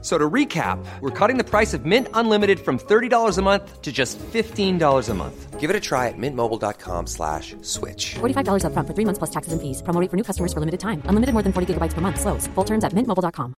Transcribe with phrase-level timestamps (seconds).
[0.00, 3.90] So to recap, we're cutting the price of Mint Unlimited from $30 a month to
[3.90, 5.58] just $15 a month.
[5.58, 8.14] Give it a try at mintmobile.com slash switch.
[8.20, 9.82] $45 upfront for three months plus taxes and fees.
[9.82, 11.02] Promo rate for new customers for limited time.
[11.06, 12.20] Unlimited more than 40 gigabytes per month.
[12.20, 12.46] Slows.
[12.54, 13.54] Full terms at mintmobile.com.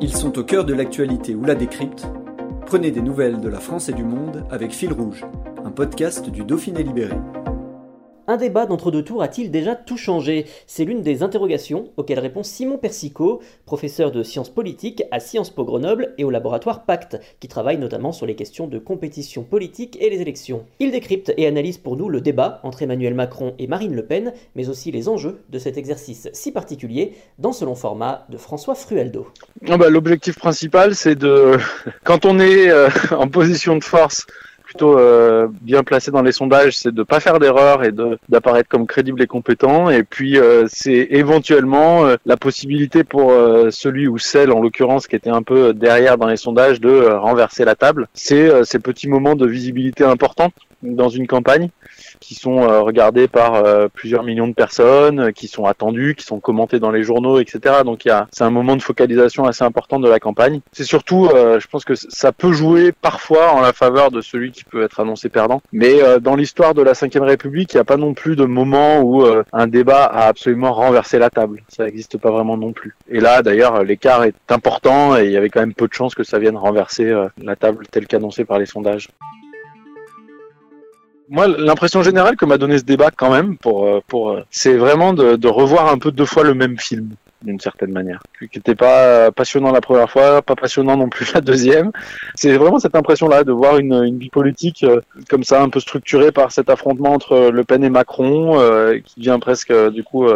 [0.00, 2.06] Ils sont au cœur de l'actualité ou la décrypte.
[2.66, 5.24] Prenez des nouvelles de la France et du monde avec Fil Rouge,
[5.64, 7.16] un podcast du Dauphiné Libéré.
[8.30, 10.44] Un débat d'entre-deux tours a-t-il déjà tout changé?
[10.66, 15.64] C'est l'une des interrogations auxquelles répond Simon Persico, professeur de sciences politiques à Sciences Po
[15.64, 20.10] Grenoble et au laboratoire Pacte, qui travaille notamment sur les questions de compétition politique et
[20.10, 20.66] les élections.
[20.78, 24.34] Il décrypte et analyse pour nous le débat entre Emmanuel Macron et Marine Le Pen,
[24.54, 28.74] mais aussi les enjeux de cet exercice si particulier dans ce long format de François
[28.74, 29.26] Frualdo.
[29.70, 31.56] Ah bah, L'objectif principal, c'est de,
[32.04, 34.26] quand on est euh, en position de force,
[34.68, 37.90] plutôt euh, bien placé dans les sondages, c'est de pas faire d'erreur et
[38.28, 39.88] d'apparaître comme crédible et compétent.
[39.88, 43.32] Et puis euh, c'est éventuellement euh, la possibilité pour
[43.70, 47.64] celui ou celle, en l'occurrence, qui était un peu derrière dans les sondages, de renverser
[47.64, 48.08] la table.
[48.12, 50.50] C'est ces petits moments de visibilité importants
[50.82, 51.70] dans une campagne
[52.20, 56.24] qui sont euh, regardés par euh, plusieurs millions de personnes, euh, qui sont attendus, qui
[56.24, 57.76] sont commentés dans les journaux, etc.
[57.84, 60.60] Donc il y a, c'est un moment de focalisation assez important de la campagne.
[60.72, 64.64] C'est surtout, je pense que ça peut jouer parfois en la faveur de celui qui
[64.64, 65.62] peut être annoncé perdant.
[65.72, 69.00] Mais dans l'histoire de la Ve République, il n'y a pas non plus de moment
[69.00, 71.62] où un débat a absolument renversé la table.
[71.68, 72.94] Ça n'existe pas vraiment non plus.
[73.08, 76.14] Et là, d'ailleurs, l'écart est important et il y avait quand même peu de chances
[76.14, 77.12] que ça vienne renverser
[77.42, 79.08] la table telle qu'annoncée par les sondages
[81.30, 84.76] moi, l'impression générale que m'a donné ce débat quand même, pour, euh, pour, euh, c'est
[84.76, 87.10] vraiment de, de, revoir un peu deux fois le même film
[87.42, 88.20] d'une certaine manière.
[88.38, 91.92] Qui n'était pas passionnant la première fois, pas passionnant non plus la deuxième.
[92.34, 95.80] C'est vraiment cette impression-là de voir une, une vie politique euh, comme ça, un peu
[95.80, 100.02] structurée par cet affrontement entre Le Pen et Macron, euh, qui devient presque euh, du
[100.02, 100.26] coup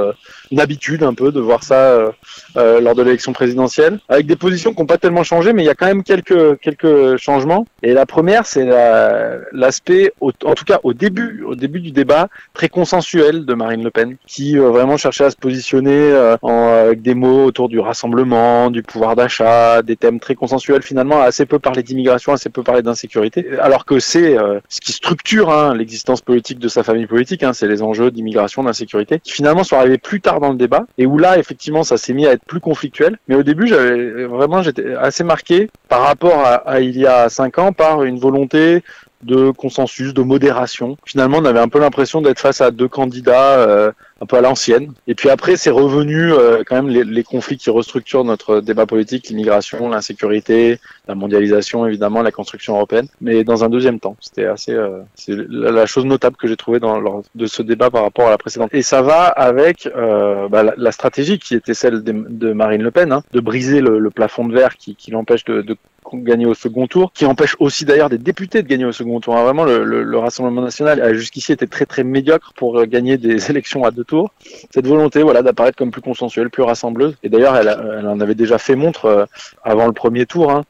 [0.50, 2.12] une habitude un peu de voir ça
[2.54, 5.70] lors de l'élection présidentielle, avec des positions qui n'ont pas tellement changé, mais il y
[5.70, 7.66] a quand même quelques quelques changements.
[7.82, 8.64] Et la première, c'est
[9.52, 13.90] l'aspect, en tout cas au début, au début du débat, très consensuel de Marine Le
[13.90, 18.82] Pen, qui vraiment cherchait à se positionner en avec des mots autour du rassemblement, du
[18.82, 23.58] pouvoir d'achat, des thèmes très consensuels finalement, assez peu parlé d'immigration, assez peu parlé d'insécurité,
[23.58, 27.54] alors que c'est euh, ce qui structure hein, l'existence politique de sa famille politique, hein,
[27.54, 31.06] c'est les enjeux d'immigration, d'insécurité, qui finalement sont arrivés plus tard dans le débat, et
[31.06, 34.62] où là effectivement ça s'est mis à être plus conflictuel, mais au début j'avais vraiment
[34.62, 38.82] j'étais assez marqué par rapport à il y a cinq ans par une volonté
[39.22, 40.96] de consensus, de modération.
[41.04, 44.40] Finalement, on avait un peu l'impression d'être face à deux candidats euh, un peu à
[44.40, 44.92] l'ancienne.
[45.06, 48.86] Et puis après, c'est revenu euh, quand même les, les, conflits qui restructurent notre débat
[48.86, 50.78] politique, l'immigration, l'insécurité,
[51.08, 53.06] la mondialisation, évidemment, la construction européenne.
[53.20, 56.80] Mais dans un deuxième temps, c'était assez, euh, c'est la, chose notable que j'ai trouvée
[56.80, 58.70] dans lors de ce débat par rapport à la précédente.
[58.72, 62.90] Et ça va avec bah, la, la, stratégie qui était celle de, de Marine Le
[62.90, 65.76] Pen, hein, de briser le, le, plafond de verre qui, qui l'empêche de, de
[66.18, 69.36] gagner au second tour, qui empêche aussi d'ailleurs des députés de gagner au second tour.
[69.36, 72.86] Hein, vraiment, le, le, le, Rassemblement national a jusqu'ici été très très médiocre pour euh,
[72.86, 74.30] gagner des élections à deux tours.
[74.70, 77.16] Cette volonté, d'apparaître comme plus consensuelle, plus rassembleuse.
[77.22, 77.68] Et d'ailleurs, elle,
[77.98, 79.24] elle, en avait déjà fait montre euh,
[79.64, 80.50] avant le premier tour.
[80.50, 80.64] Hein.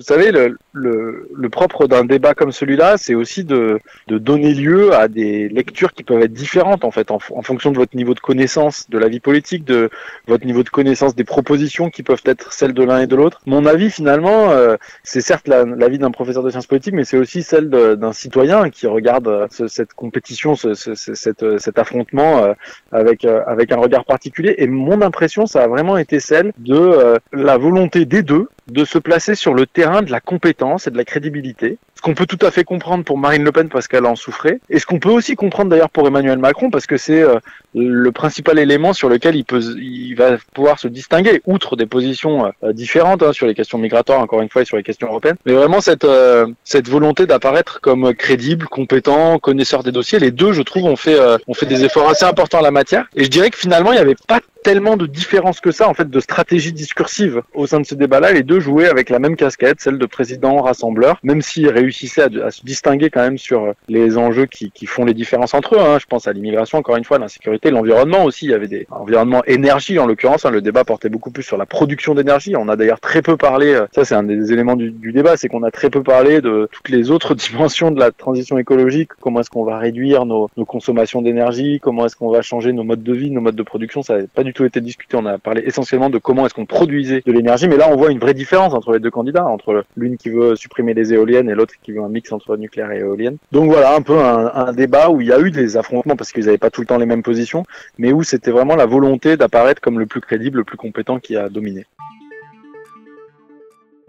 [0.00, 4.54] Vous savez, le, le, le propre d'un débat comme celui-là, c'est aussi de, de, donner
[4.54, 7.94] lieu à des lectures qui peuvent être différentes, en fait, en, en, fonction de votre
[7.94, 9.90] niveau de connaissance de la vie politique, de
[10.26, 13.42] votre niveau de connaissance des propositions qui peuvent être celles de l'un et de l'autre.
[13.44, 17.42] Mon avis, finalement, euh, c'est certes l'avis d'un professeur de sciences politiques, mais c'est aussi
[17.42, 22.42] celle d'un citoyen qui regarde euh, ce, cette compétition, ce, ce, cet, euh, cet affrontement
[22.42, 22.54] euh,
[22.90, 24.54] avec, euh, avec un regard particulier.
[24.56, 28.98] Et mon impression, ça a vraiment été celle de la volonté des deux de se
[28.98, 31.78] placer sur le terrain de la compétence et de la crédibilité.
[32.00, 34.58] Ce qu'on peut tout à fait comprendre pour Marine Le Pen parce qu'elle en souffrait,
[34.70, 37.38] et ce qu'on peut aussi comprendre d'ailleurs pour Emmanuel Macron parce que c'est euh,
[37.74, 42.54] le principal élément sur lequel il, peut, il va pouvoir se distinguer, outre des positions
[42.64, 45.36] euh, différentes hein, sur les questions migratoires, encore une fois, et sur les questions européennes.
[45.44, 50.54] Mais vraiment cette, euh, cette volonté d'apparaître comme crédible, compétent, connaisseur des dossiers, les deux,
[50.54, 53.10] je trouve, ont fait, ont fait des efforts assez importants en la matière.
[53.14, 55.94] Et je dirais que finalement, il n'y avait pas tellement de différence que ça, en
[55.94, 58.32] fait, de stratégie discursive au sein de ce débat-là.
[58.32, 62.50] Les deux jouaient avec la même casquette, celle de président rassembleur, même s'ils réussissaient à,
[62.50, 65.80] se distinguer quand même sur les enjeux qui, font les différences entre eux.
[65.80, 65.98] Hein.
[66.00, 68.46] Je pense à l'immigration, encore une fois, l'insécurité, l'environnement aussi.
[68.46, 70.46] Il y avait des environnements énergie en l'occurrence.
[70.46, 70.50] Hein.
[70.50, 72.54] Le débat portait beaucoup plus sur la production d'énergie.
[72.56, 73.74] On a d'ailleurs très peu parlé.
[73.74, 76.40] Euh, ça, c'est un des éléments du, du débat, c'est qu'on a très peu parlé
[76.40, 79.10] de toutes les autres dimensions de la transition écologique.
[79.20, 81.80] Comment est-ce qu'on va réduire nos, nos consommations d'énergie?
[81.80, 84.02] Comment est-ce qu'on va changer nos modes de vie, nos modes de production?
[84.02, 85.16] Ça n'a pas du tout été discuté.
[85.16, 87.68] On a parlé essentiellement de comment est-ce qu'on produisait de l'énergie.
[87.68, 90.56] Mais là, on voit une vraie différence entre les deux candidats, entre l'une qui veut
[90.56, 93.36] supprimer les éoliennes et l'autre qui veut un mix entre nucléaire et éolienne.
[93.52, 96.46] Donc voilà, un peu un, débat où il y a eu des affrontements parce qu'ils
[96.46, 97.64] n'avaient pas tout le temps les mêmes positions,
[97.98, 101.36] mais où c'était vraiment la volonté d'apparaître comme le plus crédible, le plus compétent qui
[101.36, 101.86] a dominé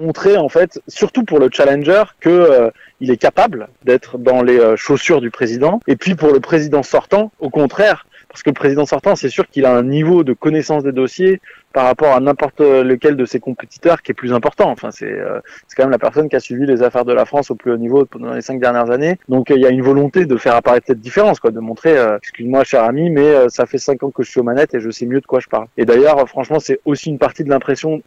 [0.01, 4.59] montrer en fait, surtout pour le challenger, que euh, il est capable d'être dans les
[4.59, 5.79] euh, chaussures du président.
[5.87, 9.47] Et puis pour le président sortant, au contraire, parce que le président sortant, c'est sûr
[9.47, 11.41] qu'il a un niveau de connaissance des dossiers
[11.73, 14.69] par rapport à n'importe lequel de ses compétiteurs qui est plus important.
[14.69, 15.39] Enfin, c'est euh,
[15.75, 17.77] quand même la personne qui a suivi les affaires de la France au plus haut
[17.77, 19.17] niveau pendant les cinq dernières années.
[19.29, 22.17] Donc il y a une volonté de faire apparaître cette différence, quoi, de montrer, euh,
[22.17, 24.79] excuse-moi cher ami, mais euh, ça fait cinq ans que je suis aux manettes et
[24.79, 25.67] je sais mieux de quoi je parle.
[25.77, 28.01] Et d'ailleurs, franchement, c'est aussi une partie de l'impression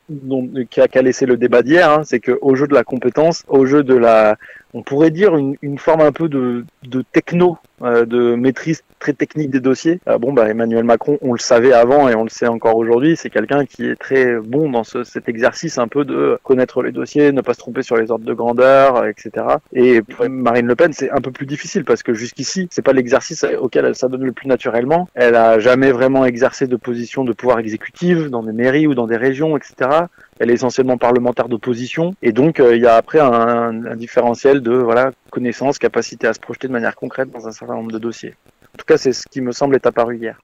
[0.71, 3.67] qu'a qu laissé le débat d'hier, hein, c'est que au jeu de la compétence, au
[3.67, 4.37] jeu de la
[4.75, 9.13] on pourrait dire une, une forme un peu de, de techno, euh, de maîtrise très
[9.13, 10.01] technique des dossiers.
[10.09, 13.17] Euh, bon, bah, Emmanuel Macron, on le savait avant et on le sait encore aujourd'hui,
[13.17, 16.93] c'est quelqu'un qui est très bon dans ce, cet exercice un peu de connaître les
[16.93, 19.47] dossiers, ne pas se tromper sur les ordres de grandeur, etc.
[19.73, 22.93] Et pour Marine Le Pen, c'est un peu plus difficile parce que jusqu'ici, c'est pas
[22.93, 25.09] l'exercice auquel elle s'adonne le plus naturellement.
[25.15, 29.06] Elle a jamais vraiment exercé de position de pouvoir exécutive dans des mairies ou dans
[29.06, 30.06] des régions, etc
[30.39, 34.73] elle est essentiellement parlementaire d'opposition et donc euh, il y a après un, différentiel de
[34.73, 38.35] voilà connaissance, capacité à se projeter de manière concrète dans un certain nombre de dossiers.
[38.75, 40.41] En tout cas, c'est ce qui me semble être apparu hier.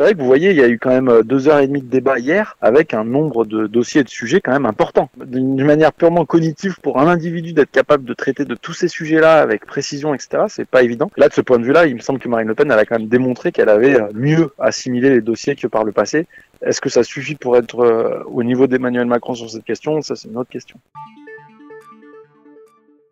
[0.00, 1.66] C'est vrai que vous voyez, il y a eu quand même euh, deux heures et
[1.66, 5.10] demie de débat hier avec un nombre de dossiers et de sujets quand même important.
[5.22, 9.42] D'une manière purement cognitive, pour un individu d'être capable de traiter de tous ces sujets-là
[9.42, 11.10] avec précision, etc., c'est pas évident.
[11.18, 12.86] Là, de ce point de vue-là, il me semble que Marine Le Pen, elle a
[12.86, 16.26] quand même démontré qu'elle avait euh, mieux assimilé les dossiers que par le passé.
[16.62, 20.00] Est-ce que ça suffit pour être euh, au niveau d'Emmanuel Macron sur cette question?
[20.00, 20.78] Ça, c'est une autre question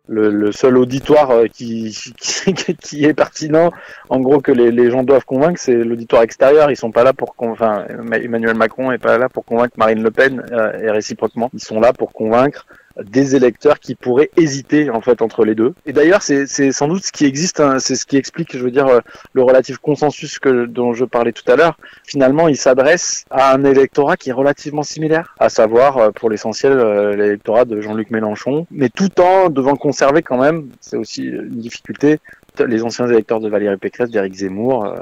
[0.09, 3.71] le, le, seul auditoire euh, qui, qui, qui, est pertinent,
[4.09, 6.71] en gros que les, les gens doivent convaincre, c'est l'auditoire extérieur.
[6.71, 10.11] Ils sont pas là pour enfin Emmanuel Macron est pas là pour convaincre Marine Le
[10.11, 11.49] Pen euh, et réciproquement.
[11.53, 12.65] Ils sont là pour convaincre
[13.03, 15.73] des électeurs qui pourraient hésiter en fait entre les deux.
[15.85, 18.71] Et d'ailleurs, c'est sans doute ce qui existe, hein, c'est ce qui explique, je veux
[18.71, 18.99] dire, euh,
[19.33, 21.77] le relatif consensus que dont je parlais tout à l'heure.
[22.05, 26.73] Finalement, il s'adresse à un électorat qui est relativement similaire, à savoir euh, pour l'essentiel
[26.73, 31.49] euh, l'électorat de Jean-Luc Mélenchon, mais tout en devant conserver quand même, c'est aussi une
[31.49, 32.19] difficulté,
[32.65, 34.93] les anciens électeurs de Valérie Pécresse, d'Éric Zemmour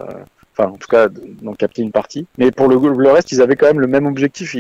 [0.57, 2.25] enfin en tout cas d'en capter une partie.
[2.37, 4.55] Mais pour le, reste, ils avaient quand même le même objectif.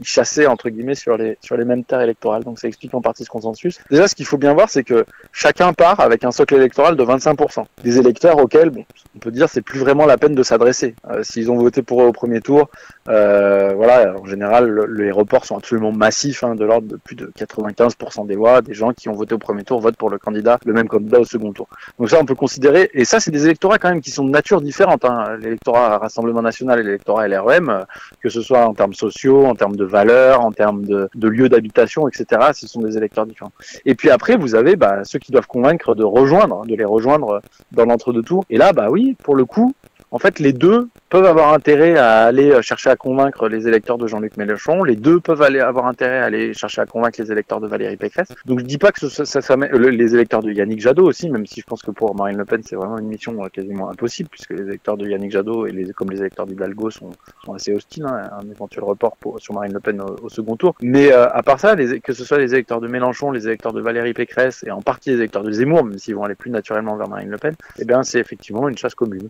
[0.00, 2.44] Ils, chassaient entre guillemets sur les sur les mêmes terres électorales.
[2.44, 3.80] Donc ça explique en partie ce consensus.
[3.90, 7.04] Déjà, ce qu'il faut bien voir, c'est que chacun part avec un socle électoral de
[7.04, 7.64] 25%.
[7.82, 8.84] Des électeurs auxquels, bon,
[9.16, 10.94] on peut dire, c'est plus vraiment la peine de s'adresser.
[11.10, 12.70] Euh, S'ils ont voté pour eux au premier tour,
[13.08, 17.16] euh, voilà, en général, le, les reports sont absolument massifs, hein, de l'ordre de plus
[17.16, 18.62] de 95% des voix.
[18.62, 21.20] Des gens qui ont voté au premier tour votent pour le candidat, le même candidat
[21.20, 21.68] au second tour.
[21.98, 22.90] Donc ça, on peut considérer.
[22.94, 25.04] Et ça, c'est des électorats quand même qui sont de nature différente.
[25.04, 27.84] Hein l'électorat Rassemblement National et l'électorat LREM, euh,
[28.22, 31.48] que ce soit en termes sociaux, en termes de valeurs, en termes de, de lieux
[31.48, 32.52] d'habitation, etc.
[32.52, 33.52] Ce sont des électeurs différents.
[33.84, 37.40] Et puis après, vous avez bah, ceux qui doivent convaincre de rejoindre, de les rejoindre
[37.72, 38.44] dans l'entre-deux tours.
[38.50, 39.74] Et là, bah oui, pour le coup,
[40.14, 44.06] en fait, les deux peuvent avoir intérêt à aller chercher à convaincre les électeurs de
[44.06, 44.84] Jean-Luc Mélenchon.
[44.84, 47.96] Les deux peuvent aller avoir intérêt à aller chercher à convaincre les électeurs de Valérie
[47.96, 48.28] Pécresse.
[48.44, 51.46] Donc je dis pas que ça, ça, ça les électeurs de Yannick Jadot aussi, même
[51.46, 54.50] si je pense que pour Marine Le Pen c'est vraiment une mission quasiment impossible puisque
[54.50, 57.10] les électeurs de Yannick Jadot et les, comme les électeurs d'Hidalgo sont,
[57.44, 60.76] sont assez hostiles, hein, un éventuel report pour, sur Marine Le Pen au, second tour.
[60.80, 63.80] Mais euh, à part ça, que ce soit les électeurs de Mélenchon, les électeurs de
[63.80, 66.96] Valérie Pécresse et en partie les électeurs de Zemmour, même s'ils vont aller plus naturellement
[66.96, 69.28] vers Marine Le Pen, eh bien c'est effectivement une chasse commune.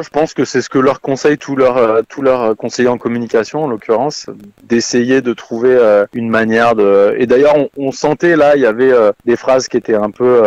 [0.00, 2.98] Je pense que c'est ce que leur conseille tous leurs euh, tous leurs conseillers en
[2.98, 4.26] communication, en l'occurrence,
[4.64, 7.14] d'essayer de trouver euh, une manière de.
[7.16, 10.42] Et d'ailleurs, on, sentait là, il y avait euh, des phrases qui étaient un peu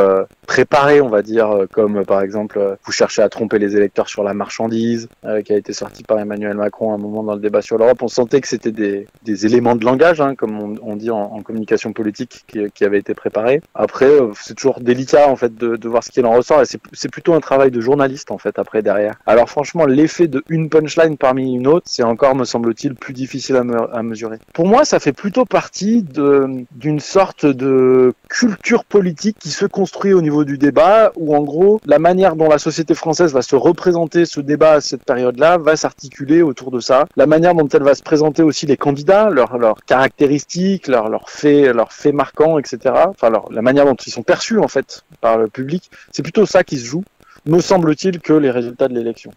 [0.47, 4.33] préparées, on va dire, comme par exemple, vous cherchez à tromper les électeurs sur la
[4.33, 5.09] marchandise,
[5.45, 8.01] qui a été sorti par Emmanuel Macron à un moment dans le débat sur l'Europe.
[8.01, 11.93] On sentait que c'était des, des éléments de langage, hein, comme on, dit en, communication
[11.93, 13.61] politique, qui, qui avaient été préparés.
[13.75, 17.09] Après, c'est toujours délicat en fait de, de voir ce qu'il en ressort, et c'est
[17.09, 19.15] plutôt un travail de journaliste en fait après derrière.
[19.25, 23.55] Alors franchement, l'effet de une punchline parmi une autre, c'est encore, me semble-t-il, plus difficile
[23.55, 23.61] à,
[23.93, 24.37] à, mesurer.
[24.53, 30.21] Pour moi, ça fait plutôt partie d'une sorte de culture politique qui se construit au
[30.21, 34.25] niveau du débat, où en gros, la manière dont la société française va se représenter
[34.25, 37.05] ce débat à cette période-là va s'articuler autour de ça.
[37.15, 42.59] La manière dont elle va se présenter aussi les candidats, leurs caractéristiques, leurs faits, marquants,
[42.59, 42.95] etc.
[43.07, 46.63] Enfin, la manière dont ils sont perçus en fait par le public, c'est plutôt ça
[46.63, 47.03] qui se joue,
[47.45, 49.31] me semble-t-il, que les résultats de l'élection.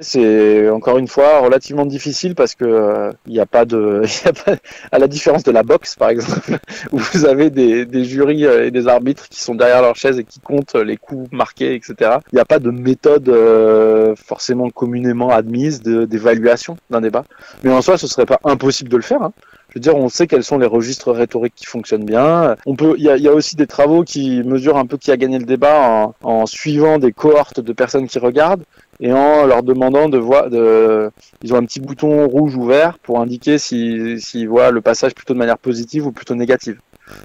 [0.00, 4.02] C'est encore une fois relativement difficile parce que euh, il n'y a pas de,
[4.46, 4.56] a
[4.92, 6.58] à la différence de la boxe par exemple,
[6.92, 10.18] où vous avez des, des jurys euh, et des arbitres qui sont derrière leur chaise
[10.18, 12.18] et qui comptent les coups marqués, etc.
[12.30, 17.24] Il n'y a pas de méthode euh, forcément communément admise d'évaluation d'un débat.
[17.62, 19.22] Mais en soi, ce serait pas impossible de le faire.
[19.22, 19.32] Hein.
[19.70, 22.56] Je veux dire, on sait quels sont les registres rhétoriques qui fonctionnent bien.
[22.66, 25.38] On peut, il y a, aussi des travaux qui mesurent un peu qui a gagné
[25.38, 28.64] le débat en suivant des cohortes de personnes qui regardent
[29.00, 31.10] et en leur demandant de voir, de,
[31.42, 35.14] ils ont un petit bouton rouge ou vert pour indiquer s'ils si, voient le passage
[35.14, 36.80] plutôt de manière positive ou plutôt négative.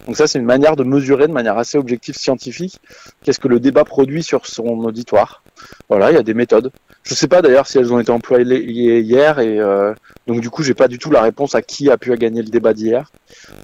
[0.06, 2.80] Donc ça, c'est une manière de mesurer de manière assez objective scientifique
[3.24, 5.44] qu'est-ce que le débat produit sur son auditoire.
[5.90, 6.72] Voilà, il y a des méthodes.
[7.04, 9.94] Je sais pas d'ailleurs si elles ont été employées hier et euh,
[10.32, 12.48] donc du coup j'ai pas du tout la réponse à qui a pu gagner le
[12.48, 13.12] débat d'hier.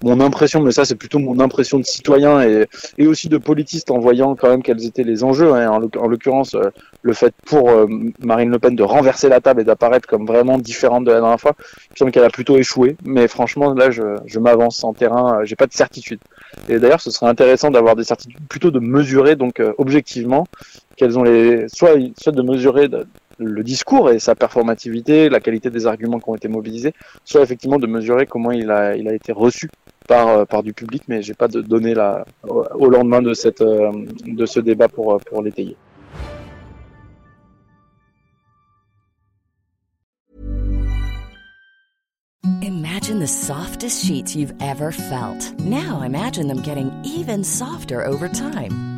[0.02, 3.98] Mon impression, mais ça c'est plutôt mon impression de citoyen et, aussi de politiste en
[3.98, 5.54] voyant quand même quels étaient les enjeux.
[5.54, 5.70] Hein.
[5.70, 6.70] En l'occurrence, euh,
[7.00, 7.86] le fait pour euh,
[8.22, 11.40] Marine Le Pen de renverser la table et d'apparaître comme vraiment différente de la dernière
[11.40, 12.98] fois, il me semble qu'elle a plutôt échoué.
[13.02, 16.20] Mais franchement là je, m'avance en terrain, j'ai pas de certitude.
[16.68, 20.46] Et d'ailleurs ce serait intéressant d'avoir des certitudes, plutôt de mesurer donc objectivement
[20.96, 22.88] quelles ont les soit de mesurer
[23.38, 26.92] le discours et sa performativité, la qualité des arguments qui ont été mobilisés,
[27.24, 29.68] soit effectivement de mesurer comment il a, il a été reçu
[30.06, 33.60] par, euh, par du public, mais j'ai pas de données là au lendemain de, cette,
[33.60, 33.92] euh,
[34.26, 35.76] de ce débat pour, euh, pour l'étayer.
[42.62, 45.52] Imagine the softest sheets you've ever felt.
[45.60, 48.97] Now imagine them getting even softer over time.